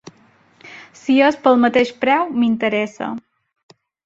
[1.01, 3.13] Si és pel mateix preu m'interessa.